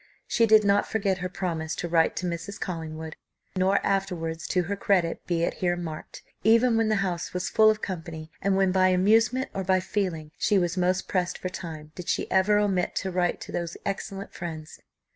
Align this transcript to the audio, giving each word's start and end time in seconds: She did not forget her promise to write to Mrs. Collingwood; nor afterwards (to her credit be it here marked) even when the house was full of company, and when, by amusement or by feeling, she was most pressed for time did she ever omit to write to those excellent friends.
She 0.25 0.47
did 0.47 0.63
not 0.63 0.87
forget 0.87 1.19
her 1.19 1.29
promise 1.29 1.75
to 1.75 1.87
write 1.87 2.15
to 2.15 2.25
Mrs. 2.25 2.59
Collingwood; 2.59 3.15
nor 3.55 3.77
afterwards 3.85 4.47
(to 4.47 4.63
her 4.63 4.75
credit 4.75 5.23
be 5.27 5.43
it 5.43 5.53
here 5.61 5.75
marked) 5.75 6.23
even 6.43 6.75
when 6.75 6.89
the 6.89 6.95
house 7.05 7.35
was 7.35 7.49
full 7.51 7.69
of 7.69 7.83
company, 7.83 8.31
and 8.41 8.57
when, 8.57 8.71
by 8.71 8.87
amusement 8.87 9.51
or 9.53 9.63
by 9.63 9.79
feeling, 9.79 10.31
she 10.39 10.57
was 10.57 10.75
most 10.75 11.07
pressed 11.07 11.37
for 11.37 11.49
time 11.49 11.91
did 11.93 12.09
she 12.09 12.31
ever 12.31 12.57
omit 12.57 12.95
to 12.95 13.11
write 13.11 13.39
to 13.41 13.51
those 13.51 13.77
excellent 13.85 14.33
friends. 14.33 14.79